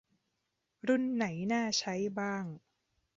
[0.87, 2.45] รุ่นไหนน่าใช้บ้าง